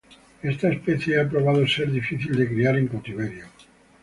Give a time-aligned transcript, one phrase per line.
[0.41, 3.45] Esta especie ha probado ser difícil de criar en cautiverio.